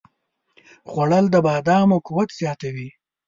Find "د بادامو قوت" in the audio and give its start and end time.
1.31-2.29